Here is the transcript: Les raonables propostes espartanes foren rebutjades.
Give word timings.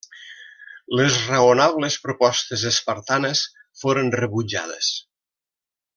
Les 0.99 1.17
raonables 1.31 1.99
propostes 2.07 2.65
espartanes 2.71 3.45
foren 3.83 4.11
rebutjades. 4.25 4.93